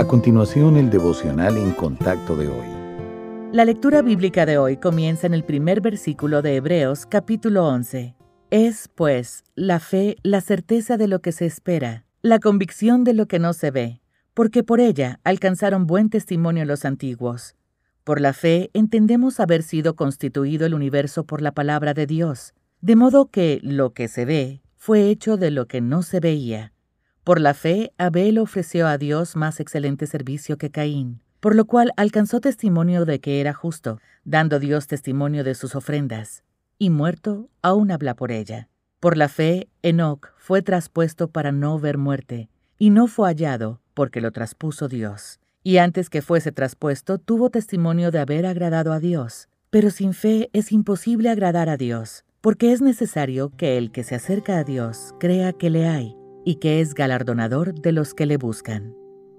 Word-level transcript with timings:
A 0.00 0.06
continuación, 0.06 0.78
el 0.78 0.88
devocional 0.88 1.58
en 1.58 1.72
contacto 1.72 2.34
de 2.34 2.48
hoy. 2.48 2.66
La 3.52 3.66
lectura 3.66 4.00
bíblica 4.00 4.46
de 4.46 4.56
hoy 4.56 4.78
comienza 4.78 5.26
en 5.26 5.34
el 5.34 5.44
primer 5.44 5.82
versículo 5.82 6.40
de 6.40 6.56
Hebreos 6.56 7.04
capítulo 7.04 7.66
11. 7.66 8.16
Es, 8.48 8.88
pues, 8.94 9.44
la 9.54 9.78
fe 9.78 10.16
la 10.22 10.40
certeza 10.40 10.96
de 10.96 11.06
lo 11.06 11.20
que 11.20 11.32
se 11.32 11.44
espera, 11.44 12.06
la 12.22 12.38
convicción 12.38 13.04
de 13.04 13.12
lo 13.12 13.26
que 13.26 13.38
no 13.38 13.52
se 13.52 13.70
ve, 13.70 14.00
porque 14.32 14.62
por 14.62 14.80
ella 14.80 15.20
alcanzaron 15.22 15.86
buen 15.86 16.08
testimonio 16.08 16.64
los 16.64 16.86
antiguos. 16.86 17.54
Por 18.02 18.22
la 18.22 18.32
fe 18.32 18.70
entendemos 18.72 19.38
haber 19.38 19.62
sido 19.62 19.96
constituido 19.96 20.64
el 20.64 20.72
universo 20.72 21.24
por 21.24 21.42
la 21.42 21.52
palabra 21.52 21.92
de 21.92 22.06
Dios, 22.06 22.54
de 22.80 22.96
modo 22.96 23.26
que 23.26 23.60
lo 23.62 23.92
que 23.92 24.08
se 24.08 24.24
ve 24.24 24.62
fue 24.78 25.10
hecho 25.10 25.36
de 25.36 25.50
lo 25.50 25.66
que 25.66 25.82
no 25.82 26.00
se 26.00 26.20
veía 26.20 26.72
por 27.30 27.40
la 27.40 27.54
fe, 27.54 27.92
Abel 27.96 28.38
ofreció 28.38 28.88
a 28.88 28.98
Dios 28.98 29.36
más 29.36 29.60
excelente 29.60 30.08
servicio 30.08 30.58
que 30.58 30.72
Caín, 30.72 31.22
por 31.38 31.54
lo 31.54 31.64
cual 31.64 31.92
alcanzó 31.96 32.40
testimonio 32.40 33.04
de 33.04 33.20
que 33.20 33.40
era 33.40 33.54
justo, 33.54 34.00
dando 34.24 34.58
Dios 34.58 34.88
testimonio 34.88 35.44
de 35.44 35.54
sus 35.54 35.76
ofrendas, 35.76 36.42
y 36.76 36.90
muerto 36.90 37.48
aún 37.62 37.92
habla 37.92 38.16
por 38.16 38.32
ella. 38.32 38.68
Por 38.98 39.16
la 39.16 39.28
fe, 39.28 39.68
Enoc 39.80 40.32
fue 40.38 40.60
traspuesto 40.62 41.28
para 41.28 41.52
no 41.52 41.78
ver 41.78 41.98
muerte, 41.98 42.48
y 42.78 42.90
no 42.90 43.06
fue 43.06 43.28
hallado 43.28 43.80
porque 43.94 44.20
lo 44.20 44.32
traspuso 44.32 44.88
Dios. 44.88 45.38
Y 45.62 45.76
antes 45.76 46.10
que 46.10 46.22
fuese 46.22 46.50
traspuesto, 46.50 47.18
tuvo 47.18 47.48
testimonio 47.48 48.10
de 48.10 48.18
haber 48.18 48.44
agradado 48.44 48.92
a 48.92 48.98
Dios. 48.98 49.48
Pero 49.70 49.90
sin 49.90 50.14
fe 50.14 50.50
es 50.52 50.72
imposible 50.72 51.30
agradar 51.30 51.68
a 51.68 51.76
Dios, 51.76 52.24
porque 52.40 52.72
es 52.72 52.80
necesario 52.80 53.52
que 53.56 53.78
el 53.78 53.92
que 53.92 54.02
se 54.02 54.16
acerca 54.16 54.58
a 54.58 54.64
Dios 54.64 55.14
crea 55.20 55.52
que 55.52 55.70
le 55.70 55.86
hay 55.86 56.19
y 56.44 56.56
que 56.56 56.80
es 56.80 56.94
galardonador 56.94 57.74
de 57.74 57.92
los 57.92 58.14
que 58.14 58.26
le 58.26 58.36
buscan. 58.36 58.94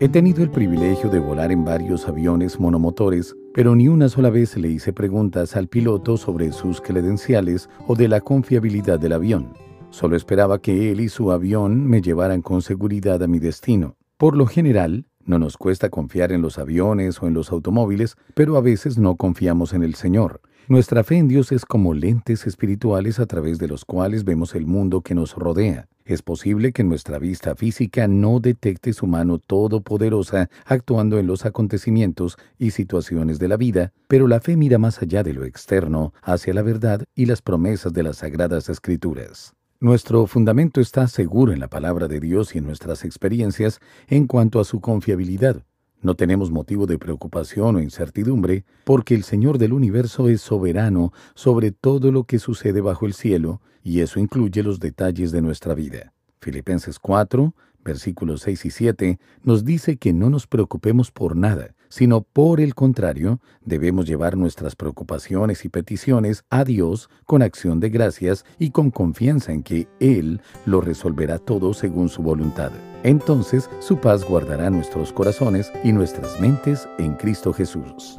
He 0.00 0.08
tenido 0.08 0.42
el 0.42 0.50
privilegio 0.50 1.08
de 1.08 1.20
volar 1.20 1.52
en 1.52 1.64
varios 1.64 2.08
aviones 2.08 2.58
monomotores, 2.58 3.34
pero 3.54 3.76
ni 3.76 3.86
una 3.86 4.08
sola 4.08 4.28
vez 4.28 4.56
le 4.56 4.68
hice 4.68 4.92
preguntas 4.92 5.54
al 5.54 5.68
piloto 5.68 6.16
sobre 6.16 6.50
sus 6.52 6.80
credenciales 6.80 7.70
o 7.86 7.94
de 7.94 8.08
la 8.08 8.20
confiabilidad 8.20 8.98
del 8.98 9.12
avión. 9.12 9.52
Solo 9.90 10.16
esperaba 10.16 10.60
que 10.60 10.90
él 10.90 11.00
y 11.00 11.08
su 11.08 11.30
avión 11.30 11.86
me 11.86 12.02
llevaran 12.02 12.42
con 12.42 12.60
seguridad 12.60 13.22
a 13.22 13.28
mi 13.28 13.38
destino. 13.38 13.96
Por 14.16 14.36
lo 14.36 14.46
general, 14.46 15.06
no 15.24 15.38
nos 15.38 15.56
cuesta 15.56 15.88
confiar 15.88 16.32
en 16.32 16.42
los 16.42 16.58
aviones 16.58 17.22
o 17.22 17.28
en 17.28 17.34
los 17.34 17.52
automóviles, 17.52 18.16
pero 18.34 18.56
a 18.56 18.60
veces 18.60 18.98
no 18.98 19.16
confiamos 19.16 19.72
en 19.72 19.84
el 19.84 19.94
Señor. 19.94 20.40
Nuestra 20.66 21.04
fe 21.04 21.18
en 21.18 21.28
Dios 21.28 21.52
es 21.52 21.64
como 21.64 21.94
lentes 21.94 22.46
espirituales 22.46 23.20
a 23.20 23.26
través 23.26 23.58
de 23.58 23.68
los 23.68 23.84
cuales 23.84 24.24
vemos 24.24 24.54
el 24.54 24.66
mundo 24.66 25.02
que 25.02 25.14
nos 25.14 25.34
rodea. 25.34 25.88
Es 26.06 26.20
posible 26.20 26.72
que 26.72 26.84
nuestra 26.84 27.18
vista 27.18 27.54
física 27.54 28.06
no 28.08 28.38
detecte 28.38 28.92
su 28.92 29.06
mano 29.06 29.38
todopoderosa 29.38 30.50
actuando 30.66 31.18
en 31.18 31.26
los 31.26 31.46
acontecimientos 31.46 32.36
y 32.58 32.72
situaciones 32.72 33.38
de 33.38 33.48
la 33.48 33.56
vida, 33.56 33.94
pero 34.06 34.28
la 34.28 34.40
fe 34.40 34.54
mira 34.54 34.76
más 34.76 35.00
allá 35.00 35.22
de 35.22 35.32
lo 35.32 35.46
externo, 35.46 36.12
hacia 36.20 36.52
la 36.52 36.60
verdad 36.60 37.04
y 37.14 37.24
las 37.24 37.40
promesas 37.40 37.94
de 37.94 38.02
las 38.02 38.18
sagradas 38.18 38.68
escrituras. 38.68 39.54
Nuestro 39.80 40.26
fundamento 40.26 40.82
está 40.82 41.08
seguro 41.08 41.54
en 41.54 41.60
la 41.60 41.68
palabra 41.68 42.06
de 42.06 42.20
Dios 42.20 42.54
y 42.54 42.58
en 42.58 42.66
nuestras 42.66 43.02
experiencias 43.06 43.80
en 44.06 44.26
cuanto 44.26 44.60
a 44.60 44.64
su 44.64 44.80
confiabilidad. 44.80 45.64
No 46.04 46.14
tenemos 46.14 46.50
motivo 46.50 46.84
de 46.84 46.98
preocupación 46.98 47.76
o 47.76 47.80
incertidumbre, 47.80 48.66
porque 48.84 49.14
el 49.14 49.24
Señor 49.24 49.56
del 49.56 49.72
universo 49.72 50.28
es 50.28 50.42
soberano 50.42 51.14
sobre 51.34 51.72
todo 51.72 52.12
lo 52.12 52.24
que 52.24 52.38
sucede 52.38 52.82
bajo 52.82 53.06
el 53.06 53.14
cielo, 53.14 53.62
y 53.82 54.00
eso 54.00 54.20
incluye 54.20 54.62
los 54.62 54.80
detalles 54.80 55.32
de 55.32 55.40
nuestra 55.40 55.72
vida. 55.72 56.12
Filipenses 56.42 56.98
4, 56.98 57.54
versículos 57.82 58.42
6 58.42 58.66
y 58.66 58.70
7, 58.70 59.18
nos 59.44 59.64
dice 59.64 59.96
que 59.96 60.12
no 60.12 60.28
nos 60.28 60.46
preocupemos 60.46 61.10
por 61.10 61.36
nada, 61.36 61.74
sino 61.94 62.22
por 62.22 62.60
el 62.60 62.74
contrario, 62.74 63.40
debemos 63.64 64.04
llevar 64.06 64.36
nuestras 64.36 64.74
preocupaciones 64.74 65.64
y 65.64 65.68
peticiones 65.68 66.42
a 66.50 66.64
Dios 66.64 67.08
con 67.24 67.40
acción 67.40 67.78
de 67.78 67.88
gracias 67.88 68.44
y 68.58 68.70
con 68.70 68.90
confianza 68.90 69.52
en 69.52 69.62
que 69.62 69.86
Él 70.00 70.40
lo 70.66 70.80
resolverá 70.80 71.38
todo 71.38 71.72
según 71.72 72.08
su 72.08 72.20
voluntad. 72.20 72.72
Entonces 73.04 73.70
su 73.78 73.98
paz 73.98 74.28
guardará 74.28 74.70
nuestros 74.70 75.12
corazones 75.12 75.72
y 75.84 75.92
nuestras 75.92 76.40
mentes 76.40 76.88
en 76.98 77.14
Cristo 77.14 77.52
Jesús. 77.52 78.18